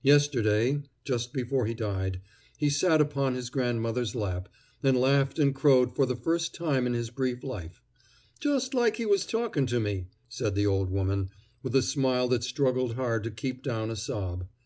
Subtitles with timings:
[0.00, 2.22] Yesterday, just before he died,
[2.56, 4.48] he sat upon his grandmother's lap
[4.82, 7.82] and laughed and crowed for the first time in his brief life,
[8.40, 11.28] "just like he was talkin' to me," said the old woman,
[11.62, 14.48] with a smile that struggled hard to keep down a sob.